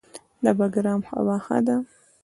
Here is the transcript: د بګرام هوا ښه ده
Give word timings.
د 0.43 0.45
بګرام 0.59 1.01
هوا 1.11 1.37
ښه 1.45 1.57
ده 1.67 1.75